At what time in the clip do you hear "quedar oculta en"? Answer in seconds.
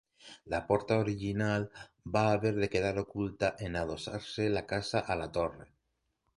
2.77-3.79